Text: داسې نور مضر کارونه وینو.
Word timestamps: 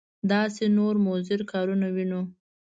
داسې 0.31 0.63
نور 0.77 0.95
مضر 1.07 1.39
کارونه 1.51 1.87
وینو. 1.95 2.21